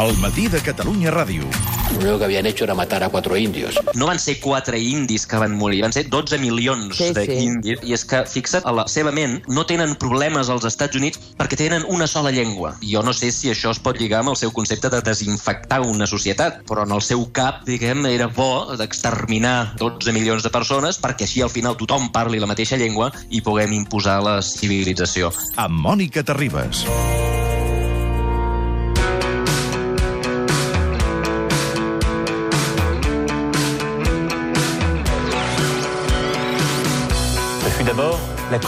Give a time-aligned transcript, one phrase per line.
[0.00, 1.44] El matí de Catalunya Ràdio.
[1.92, 3.78] Lo único que habían hecho era matar a cuatro indios.
[3.94, 7.26] No van ser quatre indis que van morir, van ser 12 milions Sí, sí.
[7.26, 7.82] d'indis.
[7.82, 11.58] I és que, fixa't, a la seva ment no tenen problemes als Estats Units perquè
[11.58, 12.76] tenen una sola llengua.
[12.80, 16.06] Jo no sé si això es pot lligar amb el seu concepte de desinfectar una
[16.06, 21.28] societat, però en el seu cap, diguem, era bo d'exterminar 12 milions de persones perquè
[21.28, 25.34] així al final tothom parli la mateixa llengua i puguem imposar la civilització.
[25.56, 26.86] Amb Mònica Terribas.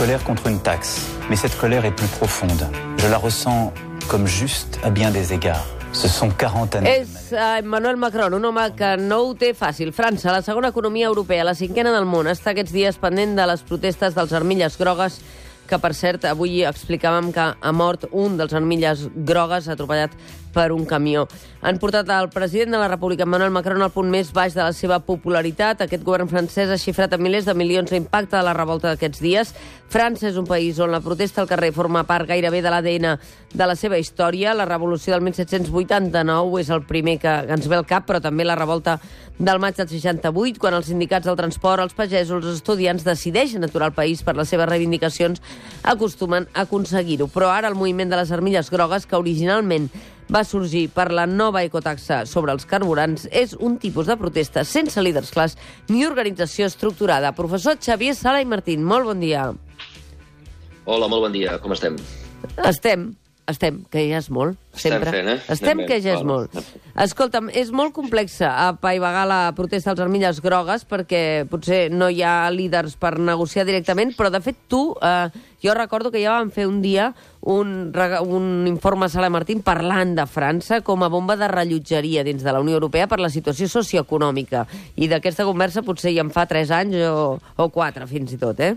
[0.02, 1.06] Colère contre une taxe.
[1.30, 2.66] Mais cette colère est plus profonde.
[2.98, 3.73] Je la ressens
[4.09, 5.65] comme juste à bien des égards.
[5.93, 6.91] Ce sont 40 années.
[6.91, 9.93] És uh, Emmanuel Macron, un home que no ho té fàcil.
[9.93, 13.62] França, la segona economia europea, la cinquena del món, està aquests dies pendent de les
[13.62, 15.20] protestes dels armilles grogues
[15.70, 20.19] que, per cert, avui explicàvem que ha mort un dels armilles grogues atropellat
[20.52, 21.27] per un camió.
[21.62, 24.73] Han portat el president de la República, Emmanuel Macron, al punt més baix de la
[24.74, 25.85] seva popularitat.
[25.85, 29.54] Aquest govern francès ha xifrat en milers de milions l'impacte de la revolta d'aquests dies.
[29.93, 33.18] França és un país on la protesta al carrer forma part gairebé de l'ADN
[33.52, 34.57] de la seva història.
[34.57, 38.57] La revolució del 1789 és el primer que ens ve al cap, però també la
[38.59, 38.99] revolta
[39.38, 43.90] del maig del 68, quan els sindicats del transport, els pagesos, els estudiants decideixen aturar
[43.90, 45.43] el país per les seves reivindicacions,
[45.82, 47.29] acostumen a aconseguir-ho.
[47.29, 49.90] Però ara el moviment de les armilles grogues, que originalment
[50.33, 55.01] va sorgir per la nova ecotaxa sobre els carburants, és un tipus de protesta sense
[55.05, 55.59] líders clars
[55.91, 57.35] ni organització estructurada.
[57.37, 59.51] Professor Xavier Sala i Martín, molt bon dia.
[60.85, 61.99] Hola, molt bon dia, com estem?
[62.66, 63.13] Estem,
[63.51, 65.10] estem, que ja és molt, Estem sempre.
[65.10, 65.38] fent, eh?
[65.53, 66.54] Estem, que ja és molt.
[67.03, 72.50] Escolta'm, és molt complex apaivagar la protesta dels armilles grogues perquè potser no hi ha
[72.54, 75.28] líders per negociar directament, però de fet tu, eh,
[75.62, 77.12] jo recordo que ja vam fer un dia
[77.43, 77.91] un,
[78.22, 82.53] un informe a Sala Martín parlant de França com a bomba de rellotgeria dins de
[82.53, 84.66] la Unió Europea per la situació socioeconòmica.
[84.97, 88.60] I d'aquesta conversa potser ja en fa 3 anys o, o 4 fins i tot,
[88.62, 88.77] eh?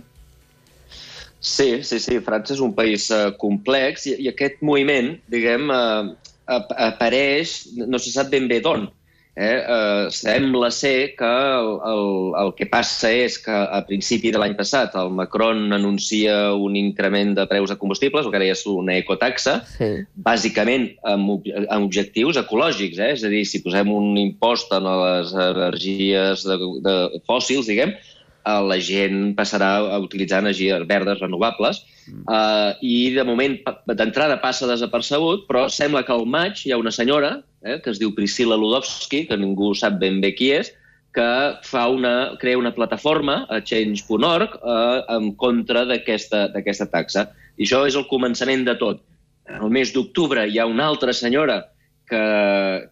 [1.45, 6.15] Sí, sí, sí, França és un país uh, complex i, i aquest moviment, diguem, uh,
[6.49, 8.87] ap apareix, no se sap ben bé d'on.
[9.35, 9.57] Eh?
[9.67, 12.05] Uh, sembla ser que el, el,
[12.39, 17.35] el que passa és que a principi de l'any passat el Macron anuncia un increment
[17.35, 19.91] de preus de combustibles, el que ara és una ecotaxa, Sí.
[20.15, 23.11] bàsicament amb, amb objectius ecològics, eh?
[23.19, 26.95] és a dir, si posem un impost en les energies de, de
[27.27, 28.14] fòssils, diguem, eh,
[28.45, 33.57] la gent passarà a utilitzar energies verdes renovables eh, i de moment
[33.89, 38.01] d'entrada passa desapercebut, però sembla que al maig hi ha una senyora eh, que es
[38.01, 40.71] diu Priscila Ludowski, que ningú sap ben bé qui és,
[41.15, 41.27] que
[41.63, 47.29] fa una, crea una plataforma a change.org eh, en contra d'aquesta taxa.
[47.55, 49.01] I això és el començament de tot.
[49.45, 51.61] El mes d'octubre hi ha una altra senyora
[52.09, 52.25] que,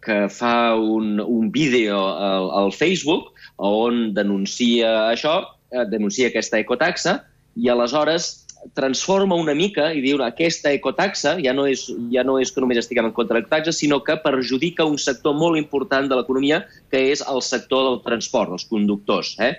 [0.02, 7.20] que fa un, un vídeo al, al Facebook on denuncia això, eh, denuncia aquesta ecotaxa,
[7.56, 12.50] i aleshores transforma una mica i diu aquesta ecotaxa ja no és, ja no és
[12.50, 16.16] que només estiguem en contra de l'ecotaxa, sinó que perjudica un sector molt important de
[16.16, 19.34] l'economia, que és el sector del transport, els conductors.
[19.38, 19.52] Eh?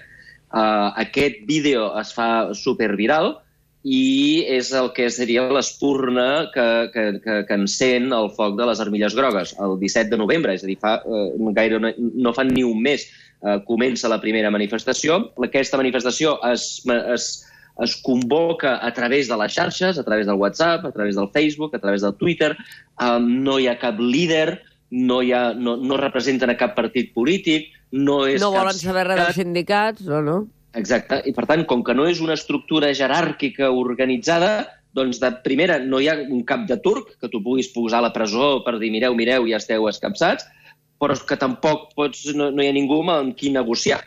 [0.56, 3.36] Uh, aquest vídeo es fa superviral
[3.86, 8.82] i és el que seria l'espurna que, que, que, que encén el foc de les
[8.82, 12.50] armilles grogues el 17 de novembre, és a dir, fa, eh, gaire no, no fan
[12.50, 15.20] ni un mes eh, comença la primera manifestació.
[15.38, 16.66] Aquesta manifestació es,
[17.14, 17.28] es,
[17.86, 21.76] es convoca a través de les xarxes, a través del WhatsApp, a través del Facebook,
[21.76, 22.56] a través del Twitter.
[22.98, 27.14] Um, no hi ha cap líder, no, hi ha, no, no representen a cap partit
[27.14, 30.02] polític, no és No volen saber res dels sindicat.
[30.02, 30.42] sindicats, no, no?
[30.76, 34.66] Exacte, i per tant, com que no és una estructura jeràrquica organitzada,
[34.96, 38.08] doncs de primera no hi ha un cap de turc que tu puguis posar a
[38.08, 40.48] la presó per dir mireu, mireu, ja esteu escapçats,
[41.00, 44.02] però que tampoc pots, no, no hi ha ningú amb qui negociar.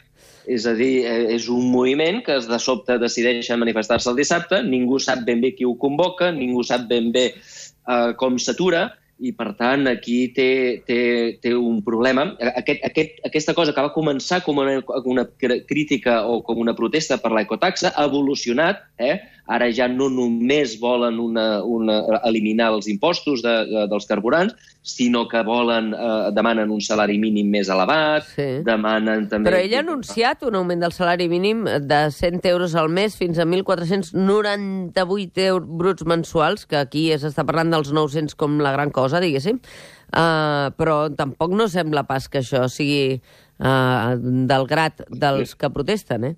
[0.49, 4.97] És a dir, eh, és un moviment que de sobte decideixen manifestar-se el dissabte, ningú
[5.01, 8.87] sap ben bé qui ho convoca, ningú sap ben bé eh, com s'atura,
[9.19, 10.51] i per tant aquí té,
[10.87, 10.99] té,
[11.43, 12.28] té un problema.
[12.60, 14.78] Aquest, aquest, aquesta cosa que va començar com una,
[15.10, 18.84] una cr- crítica o com una protesta per l'ecotaxa ha evolucionat.
[18.98, 19.16] Eh?
[19.48, 24.54] Ara ja no només volen una, una, eliminar els impostos de, de, dels carburants,
[24.84, 28.60] sinó que volen, eh, demanen un salari mínim més elevat, Sí.
[28.66, 29.48] demanen també...
[29.48, 33.39] Però ell ha anunciat un augment del salari mínim de 100 euros al mes fins
[33.39, 39.21] a 1.498 euros bruts mensuals, que aquí s'està parlant dels 900 com la gran cosa,
[39.24, 39.60] diguéssim.
[40.09, 43.18] Uh, però tampoc no sembla pas que això sigui
[43.60, 44.16] uh,
[44.48, 46.36] del grat dels que protesten, eh?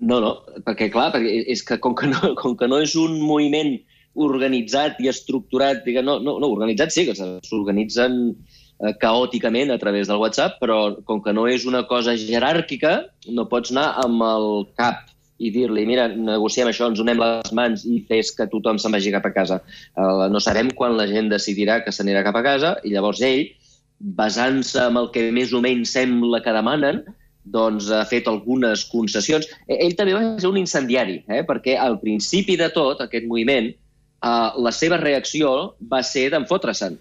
[0.00, 0.32] No, no,
[0.66, 3.76] perquè clar, perquè és que com que no, com que no és un moviment
[4.26, 10.08] organitzat i estructurat, diguem, no, no, no organitzat sí, que s'organitzen eh, caòticament a través
[10.08, 10.78] del WhatsApp, però
[11.08, 13.02] com que no és una cosa jeràrquica,
[13.36, 14.48] no pots anar amb el
[14.80, 15.04] cap
[15.36, 19.12] i dir-li, mira, negociem això, ens unem les mans i fes que tothom se'n vagi
[19.12, 19.60] cap a casa.
[19.92, 23.44] Uh, no sabem quan la gent decidirà que s'anirà cap a casa i llavors ell,
[24.16, 27.02] basant-se en el que més o menys sembla que demanen,
[27.52, 29.48] doncs ha fet algunes concessions.
[29.66, 31.42] E, ell també va ser un incendiari, eh?
[31.46, 35.52] perquè al principi de tot, aquest moviment, eh, la seva reacció
[35.90, 36.98] va ser d'enfotre-se'n.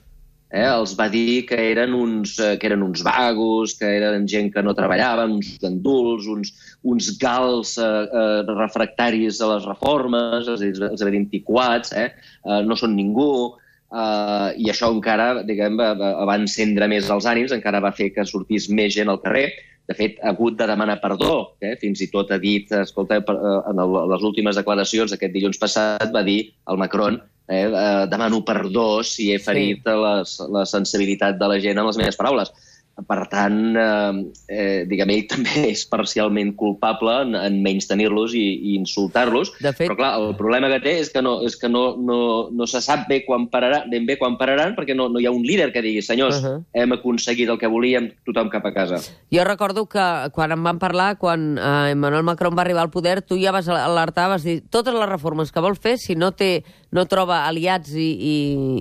[0.55, 0.63] Eh?
[0.69, 4.63] Els va dir que eren, uns, eh, que eren uns vagos, que eren gent que
[4.63, 6.53] no treballaven, uns ganduls, uns,
[6.85, 12.11] uns gals eh, eh, refractaris a les reformes, els, els antiquats, eh?
[12.45, 13.57] eh, no són ningú,
[13.89, 18.27] eh, i això encara, diguem, va, va encendre més els ànims, encara va fer que
[18.29, 19.49] sortís més gent al carrer,
[19.87, 21.55] de fet, ha hagut de demanar perdó.
[21.61, 21.75] Eh?
[21.81, 26.25] Fins i tot ha dit, escolta, eh, en les últimes declaracions aquest dilluns passat va
[26.25, 26.39] dir
[26.71, 29.97] el Macron eh, eh, demano perdó si he ferit sí.
[30.05, 32.51] les, la sensibilitat de la gent amb les meves paraules.
[32.95, 34.11] Per tant, eh,
[34.47, 39.51] eh, diguem, ell també és parcialment culpable en, en menys tenir-los i, i insultar-los.
[39.59, 39.83] Fet...
[39.83, 42.19] Però, clar, el problema que té és que no, és que no, no,
[42.55, 45.35] no se sap bé quan pararà, ben bé quan pararan, perquè no, no hi ha
[45.35, 46.63] un líder que digui, senyors, uh -huh.
[46.73, 49.01] hem aconseguit el que volíem, tothom cap a casa.
[49.31, 53.21] Jo recordo que quan em van parlar, quan eh, Emmanuel Macron va arribar al poder,
[53.21, 56.63] tu ja vas alertar, vas dir, totes les reformes que vol fer, si no té
[56.93, 58.35] no troba aliats i, i,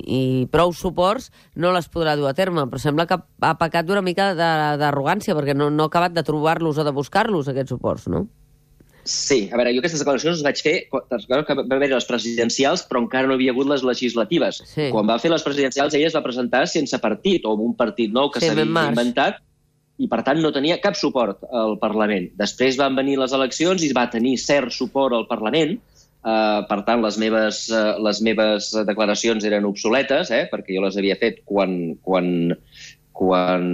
[0.05, 0.21] i
[0.53, 2.67] prou suports, no les podrà dur a terme.
[2.71, 6.79] Però sembla que ha pecat d'una mica d'arrogància, perquè no, no ha acabat de trobar-los
[6.79, 8.27] o de buscar-los, aquests suports, no?
[9.05, 13.03] Sí, a veure, jo aquestes declaracions les vaig fer que va haver les presidencials, però
[13.05, 14.63] encara no havia hagut les legislatives.
[14.71, 14.89] Sí.
[14.95, 18.13] Quan va fer les presidencials, ella es va presentar sense partit, o amb un partit
[18.13, 19.43] nou que sí, s'havia inventat,
[20.01, 22.31] i per tant no tenia cap suport al Parlament.
[22.41, 25.77] Després van venir les eleccions i va tenir cert suport al Parlament,
[26.25, 30.97] Uh, per tant, les meves, uh, les meves declaracions eren obsoletes, eh, perquè jo les
[30.97, 32.31] havia fet quan, quan,
[33.13, 33.67] quan,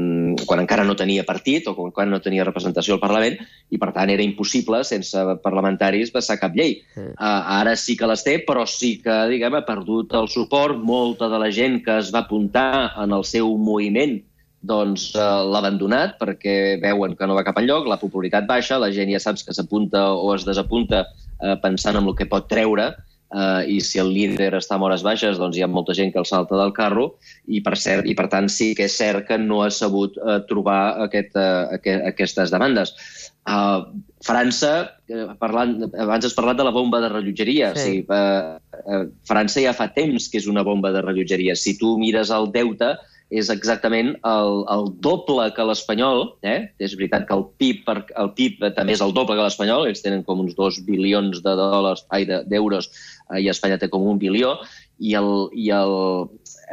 [0.42, 3.92] quan encara no tenia partit o quan, quan no tenia representació al Parlament i, per
[3.94, 6.80] tant, era impossible, sense parlamentaris, passar cap llei.
[6.98, 7.14] Uh,
[7.60, 10.82] ara sí que les té, però sí que, diguem, ha perdut el suport.
[10.82, 14.18] Molta de la gent que es va apuntar en el seu moviment
[14.60, 18.90] doncs uh, l'ha abandonat perquè veuen que no va cap enlloc, la popularitat baixa, la
[18.92, 21.06] gent ja saps que s'apunta o es desapunta
[21.42, 22.90] eh, pensant en el que pot treure,
[23.30, 26.20] eh, i si el líder està a hores baixes, doncs hi ha molta gent que
[26.22, 27.14] el salta del carro,
[27.46, 30.40] i per, cert, i per tant sí que és cert que no ha sabut eh,
[30.50, 32.94] trobar aquest, eh, aquest, aquestes demandes.
[33.48, 33.88] Uh,
[34.20, 37.70] França, eh, parlant, abans has parlat de la bomba de rellotgeria.
[37.74, 37.80] Sí.
[37.80, 41.56] Sí, uh, uh, França ja fa temps que és una bomba de rellotgeria.
[41.56, 42.92] Si tu mires el deute,
[43.30, 46.24] és exactament el, el doble que l'espanyol.
[46.42, 46.66] Eh?
[46.82, 50.02] És veritat que el PIB, per, el PIB també és el doble que l'espanyol, ells
[50.02, 52.90] tenen com uns 2 bilions de dòlars, ai, d'euros,
[53.30, 54.56] eh, i Espanya té com un bilió,
[55.00, 55.94] i el, i el,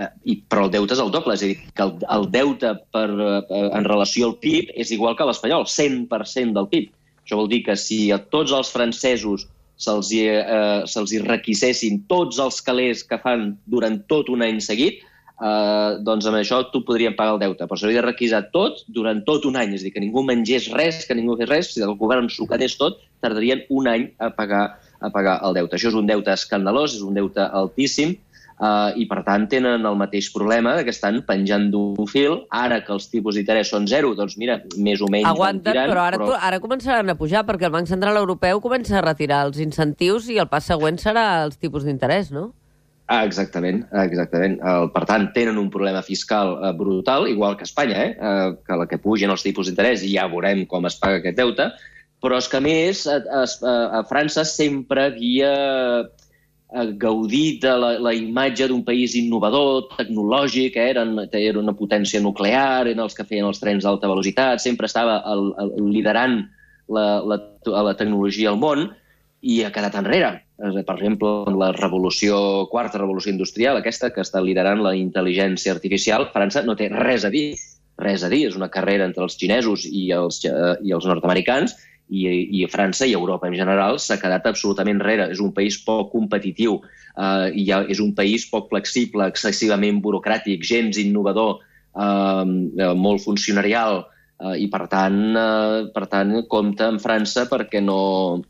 [0.02, 2.74] eh, i, però el deute és el doble, és a dir, que el, el deute
[2.96, 6.90] per, eh, en relació al PIB és igual que l'espanyol, 100% del PIB.
[7.28, 9.46] Això vol dir que si a tots els francesos
[9.78, 15.04] se'ls eh, se requisessin tots els calés que fan durant tot un any seguit,
[15.42, 17.68] eh, doncs amb això tu podríem pagar el deute.
[17.68, 19.76] Però s'hauria de requisar tot durant tot un any.
[19.78, 22.50] És a dir, que ningú mengés res, que ningú fes res, si el govern s'ho
[22.50, 25.78] quedés tot, tardarien un any a pagar, a pagar el deute.
[25.78, 28.18] Això és un deute escandalós, és un deute altíssim,
[28.58, 32.40] Uh, i per tant tenen el mateix problema que estan penjant d'un fil.
[32.50, 36.06] Ara que els tipus d'interès són zero, doncs mira, més o menys Aguanten, tirant, però
[36.08, 36.40] ara, però...
[36.42, 40.40] ara començaran a pujar perquè el Banc Central Europeu comença a retirar els incentius i
[40.42, 42.48] el pas següent serà els tipus d'interès, no?
[43.08, 44.58] Ah, exactament, exactament.
[44.68, 48.10] El, per tant, tenen un problema fiscal eh, brutal, igual que Espanya, eh?
[48.20, 51.38] eh, que la que pugen els tipus d'interès i ja veurem com es paga aquest
[51.40, 51.70] deute,
[52.20, 53.46] però és que, a més, a, a,
[54.02, 55.54] a França sempre havia
[56.04, 60.92] eh, gaudit de la, la imatge d'un país innovador, tecnològic, eh?
[60.98, 65.22] eren, era una potència nuclear, eren els que feien els trens d'alta velocitat, sempre estava
[65.32, 66.42] el, el, liderant
[66.92, 67.40] la, la,
[67.88, 68.90] la tecnologia al món,
[69.42, 70.32] i ha quedat enrere.
[70.58, 76.64] Per exemple, la revolució, quarta revolució industrial, aquesta que està liderant la intel·ligència artificial, França
[76.66, 77.52] no té res a dir.
[77.98, 81.76] Res a dir, és una carrera entre els xinesos i els, eh, i els nord-americans,
[82.10, 82.26] i,
[82.62, 85.30] i França i Europa en general s'ha quedat absolutament enrere.
[85.34, 86.80] És un país poc competitiu,
[87.18, 91.60] eh, i és un país poc flexible, excessivament burocràtic, gens innovador,
[91.94, 94.06] eh, molt funcionarial,
[94.42, 98.44] eh, i per tant, eh, per tant compta amb França perquè no,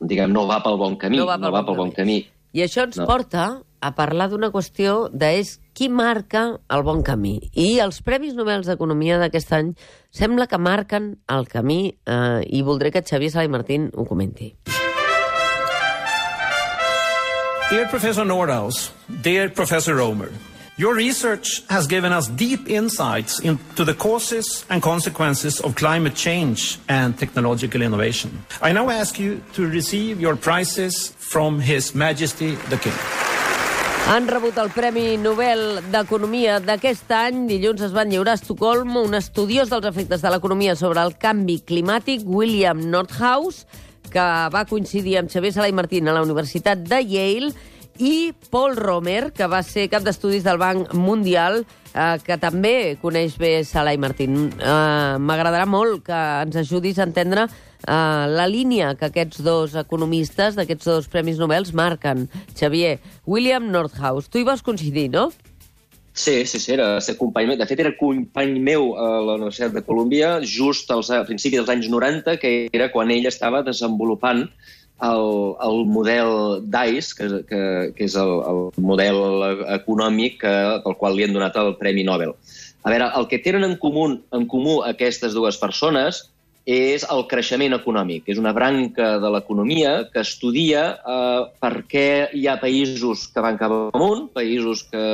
[0.00, 1.20] diguem, no va pel bon camí.
[1.20, 2.22] No va pel, no va pel bon, bon camí.
[2.54, 3.06] I això ens no.
[3.10, 3.46] porta
[3.84, 7.34] a parlar d'una qüestió de és qui marca el bon camí.
[7.52, 9.74] I els Premis Nobel d'Economia d'aquest any
[10.14, 14.54] sembla que marquen el camí eh, i voldré que Xavier Sala i Martín ho comenti.
[17.70, 20.30] Dear Professor Nordhaus, dear Professor Romer,
[20.76, 26.80] Your research has given us deep insights into the causes and consequences of climate change
[26.88, 28.44] and technological innovation.
[28.60, 32.98] I now ask you to receive your prizes from His Majesty the King.
[34.08, 37.46] Han rebut el Premi Nobel d'Economia d'aquest any.
[37.52, 41.60] Dilluns es van lliurar a Estocolm un estudiós dels efectes de l'economia sobre el canvi
[41.62, 43.62] climàtic, William Nordhaus,
[44.10, 47.54] que va coincidir amb Xavier Sala i Martín a la Universitat de Yale,
[47.98, 51.62] i Paul Romer, que va ser cap d'estudis del Banc Mundial,
[51.94, 54.50] eh, que també coneix bé Sala i Martín.
[54.58, 60.58] Eh, M'agradarà molt que ens ajudis a entendre uh, la línia que aquests dos economistes
[60.58, 62.28] d'aquests dos Premis Nobel marquen.
[62.56, 65.30] Xavier, William Nordhaus, tu hi vas coincidir, no?
[66.14, 67.58] Sí, sí, sí, era ser company meu.
[67.58, 71.72] De fet, era company meu a la Universitat de Colòmbia just als, a principis dels
[71.72, 74.44] anys 90, que era quan ell estava desenvolupant
[75.02, 77.62] el, el model DICE, que, que,
[77.96, 79.20] que és el, el model
[79.78, 82.36] econòmic que, pel qual li han donat el Premi Nobel.
[82.84, 86.26] A veure, el que tenen en comú, en comú aquestes dues persones
[86.64, 88.28] és el creixement econòmic.
[88.32, 93.58] És una branca de l'economia que estudia eh, per què hi ha països que van
[93.60, 95.04] cap amunt, països que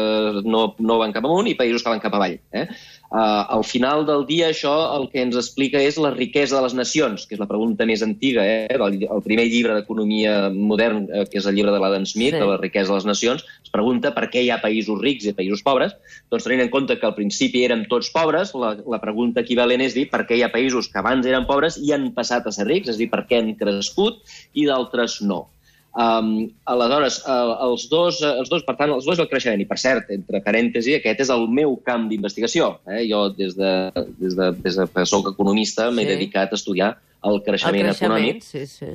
[0.46, 2.38] no, no van cap amunt i països que van cap avall.
[2.54, 2.68] Eh?
[3.10, 6.76] Uh, al final del dia això el que ens explica és la riquesa de les
[6.78, 8.68] nacions, que és la pregunta més antiga, eh?
[8.70, 12.38] el, el primer llibre d'economia modern, eh, que és el llibre de l'Adam Smith, sí.
[12.38, 15.34] de la riquesa de les nacions, es pregunta per què hi ha països rics i
[15.34, 15.98] països pobres.
[16.30, 19.98] Doncs tenint en compte que al principi érem tots pobres, la, la pregunta equivalent és
[19.98, 22.70] dir per què hi ha països que abans eren pobres i han passat a ser
[22.70, 24.22] rics, és a dir, per què han crescut
[24.54, 25.48] i d'altres no.
[25.90, 29.58] Um, aleshores, uh, els, dos, els dos, per tant, els dos el creixement.
[29.58, 32.76] I, per cert, entre parèntesi, aquest és el meu camp d'investigació.
[32.86, 33.02] Eh?
[33.10, 33.72] Jo, des de,
[34.20, 36.12] des de, des de que soc economista, m'he sí.
[36.14, 36.92] dedicat a estudiar
[37.26, 38.44] el creixement, el creixement econòmic.
[38.46, 38.92] Sí, sí.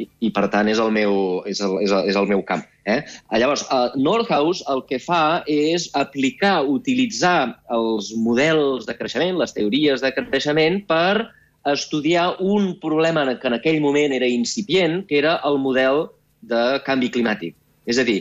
[0.00, 1.12] I, I, per tant, és el meu,
[1.50, 2.62] és el, és el, és el meu camp.
[2.88, 3.02] Eh?
[3.36, 10.00] Llavors, uh, Nordhaus el que fa és aplicar, utilitzar els models de creixement, les teories
[10.00, 11.28] de creixement, per
[11.68, 16.06] estudiar un problema que en aquell moment era incipient, que era el model
[16.40, 17.56] de canvi climàtic.
[17.90, 18.20] És a dir,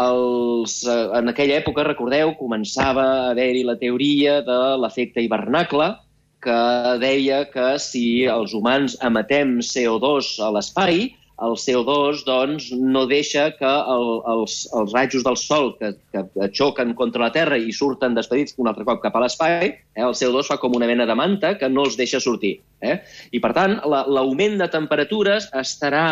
[0.00, 5.92] els, eh, en aquella època, recordeu, començava a haver-hi la teoria de l'efecte hivernacle,
[6.40, 6.60] que
[7.02, 11.10] deia que si els humans emetem CO2 a l'espai,
[11.40, 16.92] el CO2 doncs, no deixa que el, els, els rajos del sol que, que xoquen
[16.98, 20.50] contra la Terra i surten despedits un altre cop cap a l'espai, eh, el CO2
[20.52, 22.58] fa com una mena de manta que no els deixa sortir.
[22.84, 22.98] Eh?
[23.32, 26.04] I, per tant, l'augment la, de temperatures estarà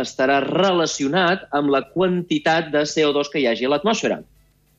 [0.00, 4.20] estarà relacionat amb la quantitat de CO2 que hi hagi a l'atmosfera.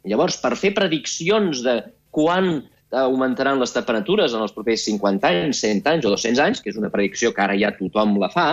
[0.06, 1.80] Llavors, per fer prediccions de
[2.16, 2.60] quan
[2.96, 6.78] augmentaran les temperatures en els propers 50 anys, 100 anys o 200 anys, que és
[6.80, 8.48] una predicció que ara ja tothom la fa,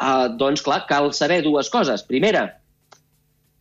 [0.00, 2.04] eh, doncs, clar, cal saber dues coses.
[2.06, 2.44] Primera,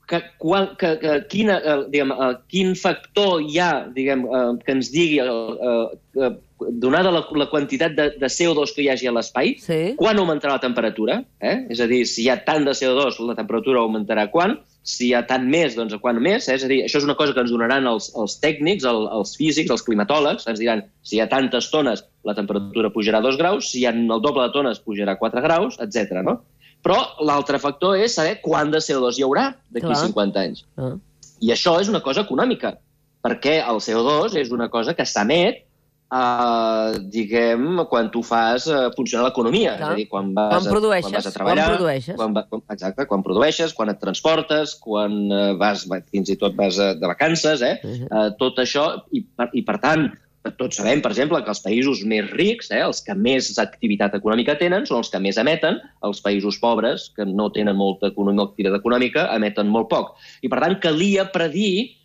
[0.08, 4.75] que, quan, que, que quina, eh, diguem, eh, quin factor hi ha diguem, eh, que
[4.78, 5.78] ens digui eh,
[6.20, 6.34] eh,
[6.72, 9.79] donada la, la quantitat de, de CO2 que hi hagi a l'espai, sí.
[10.00, 11.22] quan augmentarà la temperatura?
[11.39, 11.55] Eh?
[11.74, 14.58] És a dir, si hi ha tant de CO2, la temperatura augmentarà quan?
[14.84, 16.48] Si hi ha tant més, doncs a quan més?
[16.48, 16.58] Eh?
[16.58, 19.36] És a dir, això és una cosa que ens donaran els, els tècnics, el, els
[19.39, 23.70] físics, els climatòlegs, ens diran si hi ha tantes tones la temperatura pujarà 2 graus,
[23.72, 26.24] si hi ha el doble de tones pujarà 4 graus, etc.
[26.24, 26.39] no?
[26.84, 30.65] Però l'altre factor és saber quant de CO2 hi haurà d'aquí 50 anys.
[30.75, 30.96] Ah.
[31.43, 32.74] I això és una cosa econòmica,
[33.24, 35.63] perquè el CO2 és una cosa que s'emet
[36.13, 39.75] uh, diguem, quan tu fas uh, funcionar l'economia.
[39.79, 41.67] És a dir, quan vas, quan produeixes, a, quan vas a treballar...
[41.67, 42.17] Quan produeixes.
[42.20, 46.79] Quan, quan, exacte, quan produeixes, quan et transportes, quan uh, vas, fins i tot vas
[46.82, 47.79] uh, de vacances, eh?
[47.82, 48.10] Uh -huh.
[48.12, 50.12] uh, tot això, i per, i per tant,
[50.60, 54.58] tots sabem, per exemple, que els països més rics, eh, els que més activitat econòmica
[54.60, 55.79] tenen, són els que més emeten.
[56.03, 60.17] Els països pobres, que no tenen molta economia, activitat econòmica, emeten molt poc.
[60.41, 61.96] I, per tant, calia predir,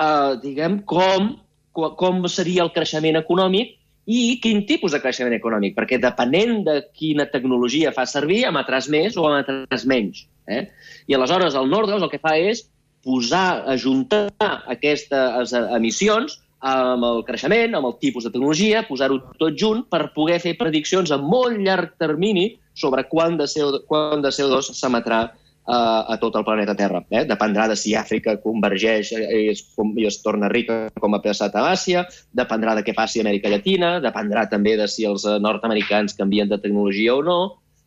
[0.00, 1.43] eh, diguem, com
[1.74, 3.74] com seria el creixement econòmic
[4.06, 9.16] i quin tipus de creixement econòmic, perquè depenent de quina tecnologia fa servir, emetràs més
[9.16, 10.26] o emetràs menys.
[10.46, 10.66] Eh?
[11.08, 12.66] I aleshores el Nordhaus el que fa és
[13.04, 14.28] posar, ajuntar
[14.72, 20.38] aquestes emissions amb el creixement, amb el tipus de tecnologia, posar-ho tot junt per poder
[20.40, 25.26] fer prediccions a molt llarg termini sobre quant de CO2, quant de CO2 s'emetrà
[25.66, 27.02] a, a tot el planeta Terra.
[27.10, 27.24] Eh?
[27.28, 29.64] Dependrà de si Àfrica convergeix i es,
[29.96, 32.04] i es torna rica com ha passat a Àsia,
[32.36, 36.60] dependrà de què passi a Amèrica Llatina, dependrà també de si els nord-americans canvien de
[36.60, 37.40] tecnologia o no,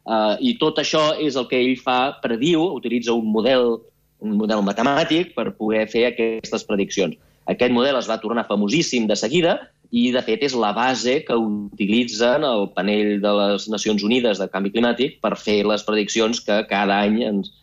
[0.10, 3.78] uh, i tot això és el que ell fa, prediu, utilitza un model,
[4.26, 7.18] un model matemàtic per poder fer aquestes prediccions.
[7.48, 9.56] Aquest model es va tornar famosíssim de seguida
[9.88, 14.50] i, de fet, és la base que utilitzen el panell de les Nacions Unides de
[14.52, 17.54] Canvi Climàtic per fer les prediccions que cada any ens,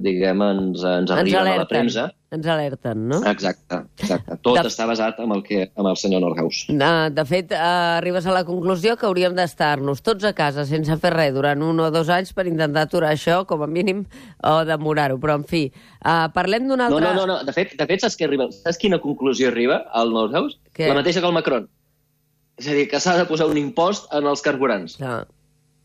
[0.00, 2.06] diguem, ens, ens Ens arriben a la premsa.
[2.32, 3.18] Ens alerten, no?
[3.28, 4.38] Exacte, exacte.
[4.40, 6.62] Tot De- està basat en el, que, en el senyor Nordhaus.
[6.72, 10.96] Uh, de fet, uh, arribes a la conclusió que hauríem d'estar-nos tots a casa sense
[11.02, 14.06] fer res durant un o dos anys per intentar aturar això, com a mínim,
[14.42, 15.18] o demorar-ho.
[15.20, 15.66] Però, en fi,
[16.06, 17.04] uh, parlem d'un No, altre...
[17.12, 17.38] no, no, no.
[17.44, 18.48] De fet, de fet saps, què arriba?
[18.62, 20.56] saps quina conclusió arriba al Nordhaus?
[20.72, 20.88] Què?
[20.88, 21.68] La mateixa que el Macron.
[22.56, 24.96] És a dir, que s'ha de posar un impost en els carburants.
[24.96, 25.26] Clar.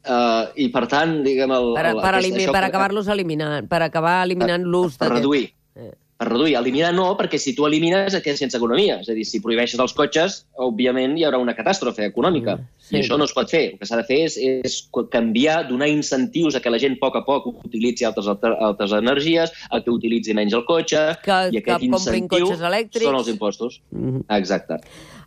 [0.08, 1.52] Uh, I, per tant, diguem...
[1.52, 5.10] El, Per, el, per, elimi, això per que- acabar-los eliminant, per acabar eliminant l'ús per
[5.10, 5.48] d'aquest- reduir.
[5.76, 5.92] Eh.
[6.18, 6.56] Per reduir.
[6.58, 8.96] Eliminar no, perquè si tu elimines et quedes sense economia.
[9.04, 12.56] És a dir, si prohibeixes els cotxes, òbviament hi haurà una catàstrofe econòmica.
[12.58, 12.96] Mm, sí.
[12.96, 13.74] I això no es pot fer.
[13.74, 14.78] El que s'ha de fer és, és
[15.14, 19.54] canviar, donar incentius a que la gent a poc a poc utilitzi altres, altres energies,
[19.70, 23.06] a que utilitzi menys el cotxe, Que- i que aquest comprin incentiu cotxes elèctrics.
[23.06, 23.82] són els impostos.
[23.92, 24.24] Mhm.
[24.40, 24.80] Exacte.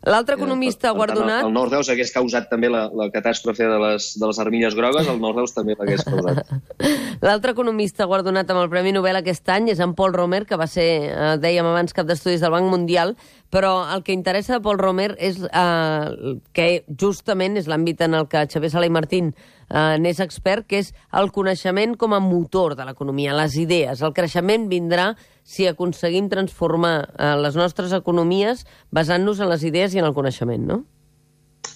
[0.08, 1.42] L'altre economista Per- per tant, guardonat...
[1.42, 5.08] El, el Nordhaus hagués causat també la, la catàstrofe de les, de les armilles grogues,
[5.12, 6.54] el Nordhaus també l'hagués causat.
[7.26, 10.68] L'altre economista guardonat amb el Premi Nobel aquest any és en Paul Romer, que va
[10.70, 13.12] ser, eh, dèiem abans, cap d'estudis del Banc Mundial,
[13.52, 18.28] però el que interessa de Paul Romer és eh, que justament és l'àmbit en el
[18.30, 19.34] que Xavier Sala i Martín
[19.70, 24.02] eh, n'és expert, que és el coneixement com a motor de l'economia, les idees.
[24.02, 25.14] El creixement vindrà
[25.46, 30.66] si aconseguim transformar eh, les nostres economies basant-nos en les idees i en el coneixement,
[30.66, 30.82] no?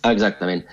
[0.05, 0.65] Exactament.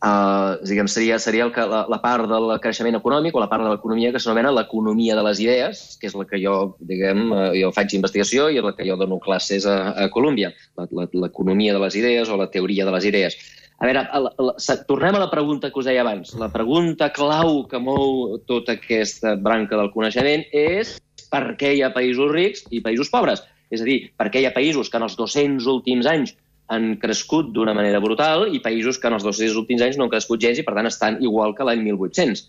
[0.00, 3.66] Uh, diguem, seria, seria el que, la, la part del creixement econòmic o la part
[3.66, 6.54] de l'economia que s'anomena l'economia de les idees, que és la que jo,
[6.88, 10.54] diguem, uh, jo faig investigació i és la que jo dono classes a, a Colòmbia,
[10.96, 13.36] l'economia de les idees o la teoria de les idees.
[13.80, 16.34] A veure, a la, a tornem a la pregunta que us deia abans.
[16.36, 20.98] La pregunta clau que mou tota aquesta branca del coneixement és
[21.32, 23.40] per què hi ha països rics i països pobres?
[23.72, 26.34] És a dir, per què hi ha països que en els 200 últims anys
[26.70, 30.12] han crescut d'una manera brutal i països que en els 200 últims anys no han
[30.12, 32.44] crescut gens i, per tant, estan igual que l'any 1800.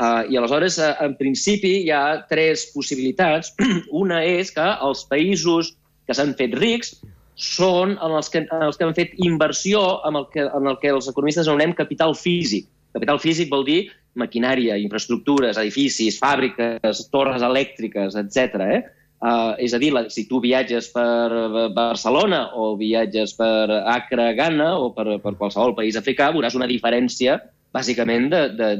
[0.00, 3.52] Uh, I aleshores, uh, en principi, hi ha tres possibilitats.
[4.02, 5.74] Una és que els països
[6.08, 6.96] que s'han fet rics
[7.40, 10.76] són en els que, en els que han fet inversió en el que, en el
[10.82, 12.68] que els economistes anomenem capital físic.
[12.92, 13.80] Capital físic vol dir
[14.20, 18.66] maquinària, infraestructures, edificis, fàbriques, torres elèctriques, etc.
[18.66, 18.80] Eh?
[19.20, 24.30] Uh, és a dir, la, si tu viatges per eh, Barcelona o viatges per Accra,
[24.32, 27.36] Ghana o per, per qualsevol país africà, veuràs una diferència
[27.70, 28.30] bàsicament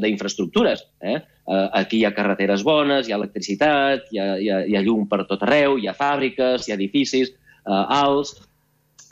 [0.03, 0.83] d'infraestructures.
[1.05, 1.19] Eh?
[1.47, 4.85] Uh, aquí hi ha carreteres bones, hi ha electricitat, hi ha, hi ha, hi ha
[4.85, 8.35] llum per tot arreu, hi ha fàbriques, hi ha edificis uh, alts,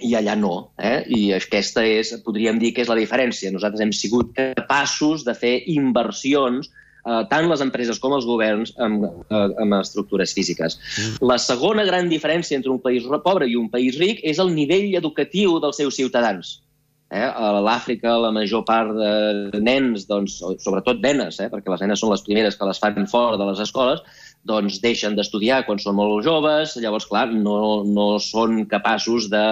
[0.01, 0.71] i allà no.
[0.79, 1.03] Eh?
[1.15, 3.53] I aquesta és, podríem dir que és la diferència.
[3.55, 9.09] Nosaltres hem sigut capaços de fer inversions eh, tant les empreses com els governs amb,
[9.09, 10.79] eh, amb estructures físiques.
[11.21, 14.95] La segona gran diferència entre un país pobre i un país ric és el nivell
[15.01, 16.59] educatiu dels seus ciutadans.
[17.11, 17.25] Eh?
[17.25, 21.49] A l'Àfrica, la major part de nens, doncs, sobretot nenes, eh?
[21.49, 24.05] perquè les nenes són les primeres que les fan fora de les escoles,
[24.47, 29.45] doncs deixen d'estudiar quan són molt joves, llavors, clar, no, no són capaços de,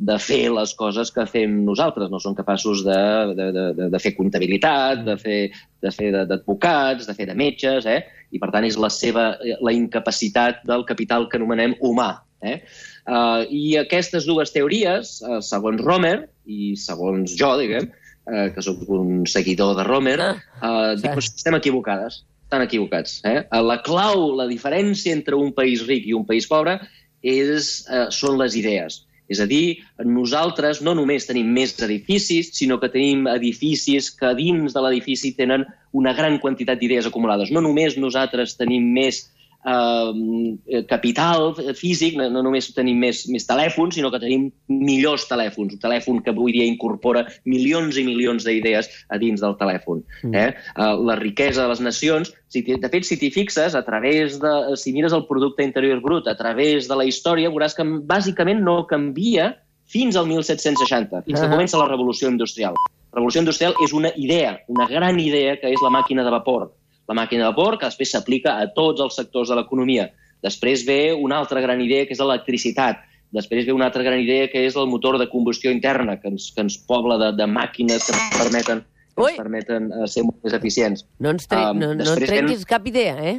[0.00, 3.00] de fer les coses que fem nosaltres, no són capaços de,
[3.36, 5.40] de, de, de fer comptabilitat, de fer
[5.80, 8.02] de fer de- d'advocats, de fer de metges, eh?
[8.30, 12.12] i per tant és la seva la incapacitat del capital que anomenem humà.
[12.40, 12.60] Eh?
[13.04, 17.90] Uh, I aquestes dues teories, uh, segons Romer, i segons jo, diguem,
[18.28, 23.20] uh, que sóc un seguidor de Romer, uh, dic que estem equivocades, estan equivocats.
[23.22, 23.46] Eh?
[23.46, 26.80] Uh, La clau, la diferència entre un país ric i un país pobre
[27.22, 29.04] és, uh, són les idees.
[29.30, 34.74] És a dir, nosaltres no només tenim més edificis, sinó que tenim edificis que dins
[34.74, 35.62] de l'edifici tenen
[35.94, 37.52] una gran quantitat d'idees acumulades.
[37.54, 39.28] No només nosaltres tenim més
[39.64, 45.74] eh, capital físic, no, no només tenim més, més telèfons, sinó que tenim millors telèfons.
[45.76, 50.04] Un telèfon que avui dia incorpora milions i milions d'idees a dins del telèfon.
[50.32, 50.50] Eh?
[50.50, 54.54] Eh, la riquesa de les nacions, si de fet, si t'hi fixes, a través de,
[54.80, 58.82] si mires el producte interior brut, a través de la història, veuràs que bàsicament no
[58.90, 59.52] canvia
[59.90, 61.52] fins al 1760, fins que Ahà.
[61.52, 62.76] comença la revolució industrial.
[63.10, 66.68] La revolució industrial és una idea, una gran idea, que és la màquina de vapor.
[67.10, 70.08] La màquina de vapor que després s'aplica a tots els sectors de l'economia.
[70.46, 73.02] Després ve una altra gran idea, que és l'electricitat.
[73.34, 76.48] Després ve una altra gran idea, que és el motor de combustió interna, que ens,
[76.54, 78.80] que ens pobla de, de màquines que ens permeten,
[79.14, 79.32] que Ui.
[79.34, 81.04] ens permeten eh, ser molt més eficients.
[81.18, 83.36] No ens, tre Um, no, no ens després ven- trenquis cap idea, eh?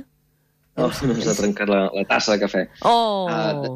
[0.79, 2.65] Oh, no s'ha trencat la, la tassa de cafè.
[2.87, 3.25] Oh!
[3.31, 3.73] Ah, de-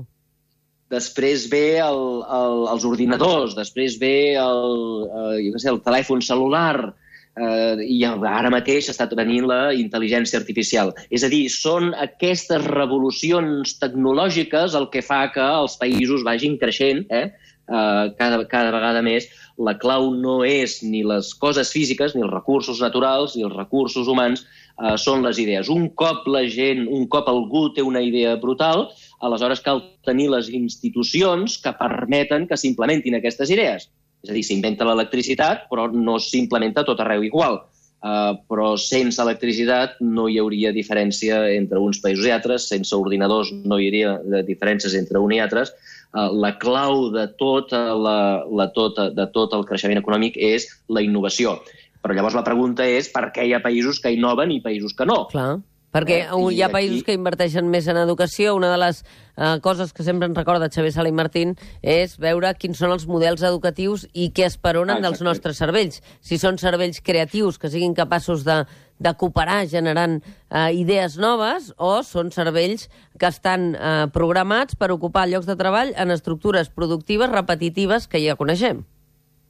[0.96, 2.00] Després ve el,
[2.38, 4.76] el, els ordinadors, després ve el,
[5.10, 6.92] eh, jo què sé, el telèfon celular,
[7.36, 10.94] eh, i ara mateix està venint la intel·ligència artificial.
[11.10, 17.06] És a dir, són aquestes revolucions tecnològiques el que fa que els països vagin creixent
[17.10, 17.28] eh,
[17.68, 22.34] eh, cada, cada vegada més, la clau no és ni les coses físiques, ni els
[22.34, 24.46] recursos naturals, ni els recursos humans,
[24.80, 25.72] eh, són les idees.
[25.72, 28.90] Un cop la gent, un cop algú té una idea brutal,
[29.22, 33.90] aleshores cal tenir les institucions que permeten que s'implementin aquestes idees.
[34.26, 37.62] És a dir, s'inventa l'electricitat, però no s'implementa tot arreu igual.
[38.06, 43.50] Uh, però sense electricitat no hi hauria diferència entre uns països i altres, sense ordinadors
[43.66, 45.72] no hi hauria diferències entre un i altres.
[46.12, 51.02] Uh, la clau de tot, la, la tot, de tot el creixement econòmic és la
[51.06, 51.58] innovació.
[52.06, 55.10] Però llavors la pregunta és per què hi ha països que innoven i països que
[55.10, 55.24] no.
[55.32, 55.56] Clar.
[55.96, 57.06] Perquè eh, hi ha països aquí...
[57.08, 58.56] que inverteixen més en educació.
[58.58, 62.52] Una de les eh, coses que sempre ens recorda Xavier Sala i Martín és veure
[62.60, 66.02] quins són els models educatius i què esperonen ah, dels nostres cervells.
[66.20, 68.62] Si són cervells creatius que siguin capaços de,
[69.00, 75.30] de cooperar generant eh, idees noves o són cervells que estan eh, programats per ocupar
[75.32, 78.84] llocs de treball en estructures productives repetitives que ja coneixem.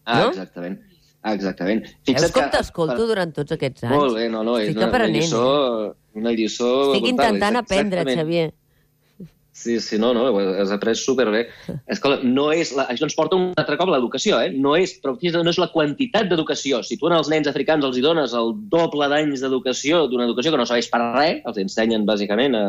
[0.06, 0.30] Ah, no?
[0.36, 0.82] exactament.
[1.26, 1.88] Exactament.
[2.06, 3.08] Fixa't Veus com t'escolto per...
[3.10, 3.96] durant tots aquests anys?
[3.98, 5.46] Molt bé, no, no, és una, una lliçó...
[6.15, 8.51] Una lliçó Estic intentant aprendre, Xavier.
[9.56, 11.45] Sí, sí, no, no, has après superbé.
[11.88, 12.73] Escolta, no és...
[12.75, 14.49] La, això ens porta un altre cop l'educació, eh?
[14.51, 16.82] No és, però no és la quantitat d'educació.
[16.84, 20.60] Si tu als nens africans els hi dones el doble d'anys d'educació, d'una educació que
[20.60, 22.65] no sabeix per res, els ensenyen bàsicament a,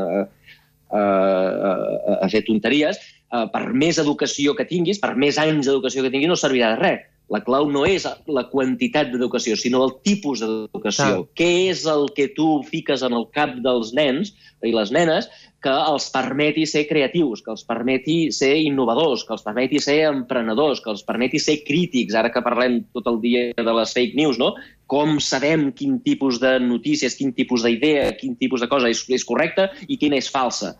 [0.94, 1.74] a, a,
[2.22, 3.02] a fer tonteries,
[3.50, 7.04] per més educació que tinguis, per més anys d'educació que tinguis, no servirà de res
[7.33, 11.25] la clau no és la quantitat d'educació, sinó el tipus d'educació.
[11.39, 15.27] Què és el que tu fiques en el cap dels nens i les nenes
[15.62, 20.79] que els permeti ser creatius, que els permeti ser innovadors, que els permeti ser emprenedors,
[20.85, 24.39] que els permeti ser crítics, ara que parlem tot el dia de les fake news,
[24.39, 24.53] no?
[24.87, 29.27] Com sabem quin tipus de notícies, quin tipus d'idea, quin tipus de cosa és, és
[29.27, 30.77] correcta i quina és falsa?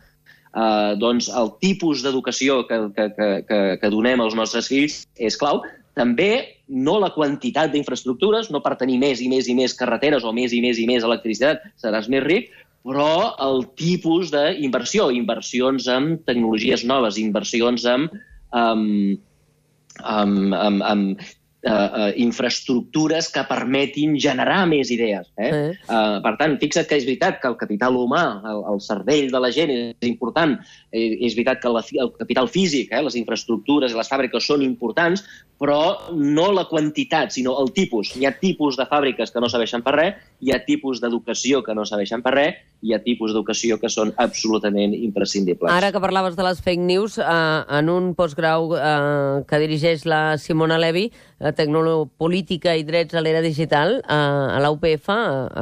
[0.57, 5.65] Uh, doncs el tipus d'educació que, que, que, que donem als nostres fills és clau,
[5.97, 6.31] també
[6.69, 10.53] no la quantitat d'infraestructures, no per tenir més i més i més carreteres o més
[10.53, 12.51] i més i més electricitat seràs més ric,
[12.87, 18.07] però el tipus d'inversió, inversions en tecnologies noves, inversions en,
[18.55, 18.85] en,
[20.05, 21.07] en, en, en
[21.67, 25.29] eh, uh, infraestructures que permetin generar més idees.
[25.37, 25.51] Eh?
[25.51, 25.73] Eh.
[25.89, 29.43] Uh, per tant, fixa't que és veritat que el capital humà, el, el cervell de
[29.43, 30.57] la gent és important,
[30.93, 34.65] eh, és veritat que la, el capital físic, eh, les infraestructures i les fàbriques són
[34.67, 35.25] importants,
[35.57, 38.13] però no la quantitat, sinó el tipus.
[38.17, 41.75] Hi ha tipus de fàbriques que no serveixen per res, hi ha tipus d'educació que
[41.75, 45.73] no serveixen per res, hi ha tipus d'educació que són absolutament imprescindibles.
[45.73, 50.37] Ara que parlaves de les fake news, eh, en un postgrau eh, que dirigeix la
[50.37, 55.09] Simona Levi, eh, Tecnopolítica i Drets a l'Era Digital, a la UPF,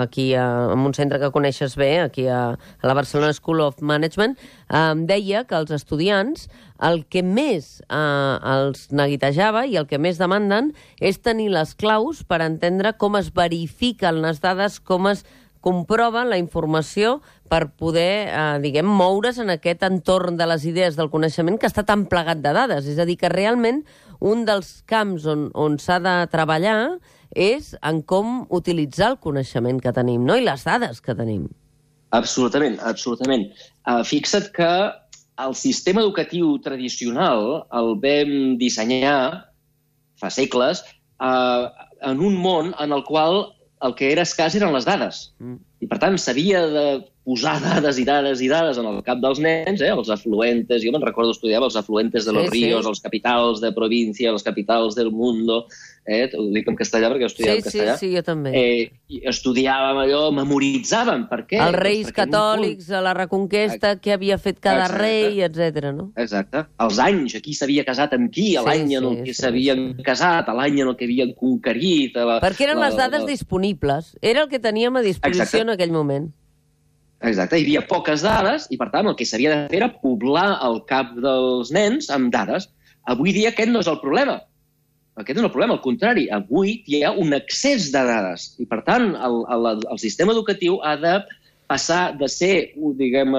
[0.04, 3.80] aquí a, en un centre que coneixes bé, aquí a, a la Barcelona School of
[3.80, 4.36] Management,
[4.68, 6.48] eh, deia que els estudiants
[6.84, 12.24] el que més eh, els neguitejava i el que més demanden és tenir les claus
[12.26, 15.24] per entendre com es verifiquen les dades, com es
[15.64, 21.10] comprova la informació per poder, eh, diguem, moure's en aquest entorn de les idees del
[21.12, 22.88] coneixement que està tan plegat de dades.
[22.90, 23.82] És a dir, que realment
[24.20, 26.98] un dels camps on, on s'ha de treballar
[27.34, 30.36] és en com utilitzar el coneixement que tenim, no?
[30.36, 31.48] I les dades que tenim.
[32.14, 33.48] Absolutament, absolutament.
[33.88, 34.70] Uh, fixa't que
[35.42, 39.50] el sistema educatiu tradicional el vam dissenyar
[40.20, 40.84] fa segles
[41.18, 41.64] eh,
[42.06, 43.40] en un món en el qual
[43.82, 45.30] el que era escàs eren les dades.
[45.42, 45.58] Mm.
[45.84, 46.86] I, per tant, s'havia de
[47.24, 49.90] posar dades i dades i dades en el cap dels nens, eh?
[49.94, 52.90] els afluentes, jo me'n recordo estudiava els afluentes de los sí, ríos, sí.
[52.92, 55.62] els capitals de província, els capitals del mundo,
[56.04, 56.28] eh?
[56.36, 57.96] ho dic en castellà perquè estudiava sí, en castellà.
[57.96, 58.52] Sí, sí, jo també.
[58.52, 61.62] Eh, estudiàvem allò, memoritzàvem, per què?
[61.64, 65.00] Els reis doncs catòlics, a la Reconquesta, què havia fet cada Exacte.
[65.00, 65.90] rei, etc.
[65.96, 66.10] no?
[66.20, 66.66] Exacte.
[66.84, 70.04] Els anys, qui s'havia casat amb qui, l'any sí, en el que s'havien sí.
[70.04, 72.20] casat, l'any en el que havien conquerit...
[72.20, 73.32] La, perquè eren la, les dades la...
[73.32, 74.12] disponibles.
[74.20, 75.64] Era el que teníem a disposició Exacte.
[75.64, 76.32] en aquell moment.
[77.24, 80.58] Exacte, hi havia poques dades i, per tant, el que s'havia de fer era poblar
[80.66, 82.68] el cap dels nens amb dades.
[83.08, 84.42] Avui dia aquest no és el problema
[85.20, 86.26] aquest és el problema, al contrari.
[86.34, 90.80] Avui hi ha un excés de dades i, per tant, el, el, el sistema educatiu
[90.82, 91.14] ha de
[91.70, 92.54] passar de ser,
[92.98, 93.36] diguem,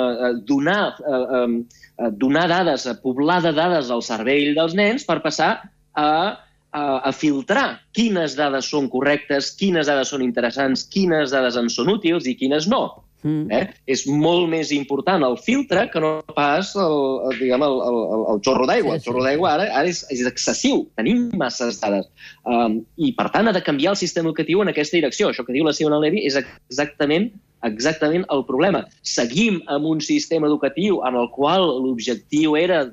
[0.47, 5.51] donar, eh, eh, donar dades, poblar de dades al cervell dels nens per passar
[5.93, 6.07] a,
[6.71, 11.91] a, a filtrar quines dades són correctes, quines dades són interessants, quines dades en són
[11.97, 12.85] útils i quines no.
[13.25, 13.49] Mm.
[13.49, 13.63] Eh?
[13.89, 18.25] És molt més important el filtre que no pas el, el, diguem, el, el, el,
[18.35, 18.93] el xorro d'aigua.
[18.93, 19.09] Sí, el sí.
[19.09, 20.83] xorro d'aigua ara, ara és, és excessiu.
[20.99, 22.05] Tenim masses dades.
[22.45, 25.31] Um, I, per tant, ha de canviar el sistema educatiu en aquesta direcció.
[25.33, 27.31] Això que diu la Simona Levi és exactament
[27.65, 28.83] exactament el problema.
[29.09, 32.83] Seguim amb un sistema educatiu en el qual l'objectiu era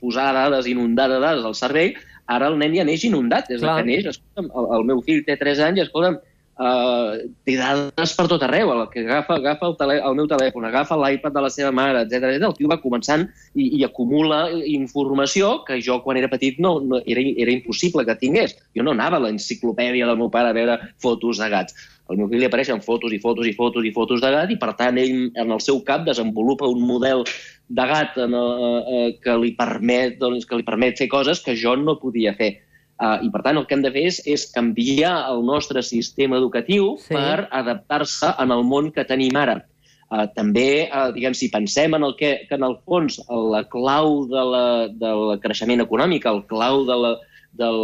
[0.00, 1.98] posar dades, inundar de dades al cervell,
[2.30, 3.50] ara el nen ja neix inundat.
[3.50, 3.76] Des de Clar.
[3.80, 6.16] que neix, escolta'm, el, el meu fill té 3 anys, escolta'm,
[6.60, 7.16] uh,
[7.48, 10.98] té dades per tot arreu, el que agafa, agafa el, tele, el meu telèfon, agafa
[11.00, 15.80] l'iPad de la seva mare, etc el tio va començant i, i acumula informació que
[15.84, 18.56] jo quan era petit no, no era, era impossible que tingués.
[18.76, 21.76] Jo no anava a l'enciclopèdia del meu pare a veure fotos de gats.
[22.10, 24.58] Al meu fill li apareixen fotos i fotos i fotos i fotos de gat i,
[24.58, 27.22] per tant, ell en el seu cap desenvolupa un model
[27.70, 31.76] de gat en, uh, que, li permet, doncs, que li permet fer coses que jo
[31.78, 32.56] no podia fer.
[33.00, 36.36] Uh, I, per tant, el que hem de fer és, és canviar el nostre sistema
[36.36, 37.14] educatiu Sí.
[37.16, 39.62] per adaptar-se en el món que tenim ara.
[40.10, 44.26] Uh, també, uh, diguem, si pensem en el que, que en el fons la clau
[44.28, 44.64] de la,
[45.00, 47.12] del creixement econòmic, el clau de la,
[47.56, 47.80] del,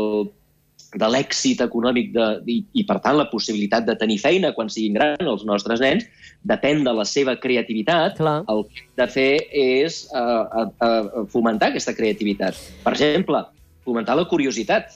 [1.01, 4.99] de l'èxit econòmic de, i, i, per tant, la possibilitat de tenir feina quan siguin
[4.99, 6.05] grans els nostres nens,
[6.45, 8.21] depèn de la seva creativitat.
[8.21, 8.43] Clar.
[8.53, 9.33] El que hem de fer
[9.65, 12.61] és uh, uh, uh, fomentar aquesta creativitat.
[12.85, 13.47] Per exemple,
[13.87, 14.93] fomentar la curiositat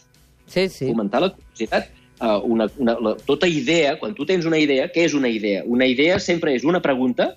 [0.51, 0.91] Sí, sí.
[0.91, 1.91] fomentar la curiositat.
[2.21, 5.63] Uh, una, una, la, tota idea, quan tu tens una idea, què és una idea?
[5.65, 7.31] Una idea sempre és una pregunta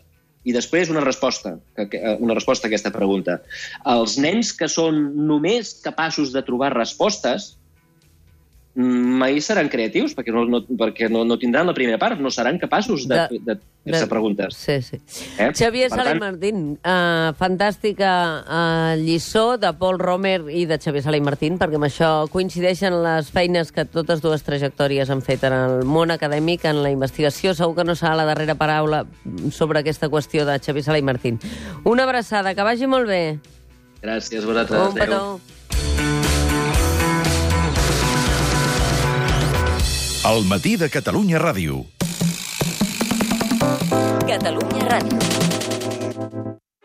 [0.44, 3.38] i després una resposta, eh, una resposta a aquesta pregunta.
[3.88, 5.00] Els nens que són
[5.30, 7.54] només capaços de trobar respostes
[8.76, 12.58] mai seran creatius, perquè no, no, perquè no, no tindran la primera part, no seran
[12.58, 13.56] capaços de, De- de,
[13.86, 14.56] fer-se preguntes.
[14.58, 14.98] Sí, sí.
[15.38, 15.52] Eh?
[15.54, 18.10] Xavier Per Sala i tant- Martín, uh, fantàstica
[18.42, 22.98] uh, lliçó de Paul Romer i de Xavier Sala i Martín, perquè amb això coincideixen
[23.04, 27.54] les feines que totes dues trajectòries han fet en el món acadèmic, en la investigació.
[27.54, 29.04] Segur que no serà la darrera paraula
[29.52, 31.38] sobre aquesta qüestió de Xavier Sala i Martín.
[31.84, 33.38] Una abraçada, que vagi molt bé.
[34.02, 34.88] Gràcies a vosaltres.
[34.90, 35.40] Un petó.
[40.24, 41.84] El matí de Catalunya Ràdio.
[44.24, 45.43] Catalunya Ràdio.